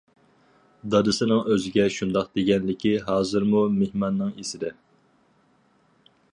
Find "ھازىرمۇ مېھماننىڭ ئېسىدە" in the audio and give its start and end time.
3.11-4.75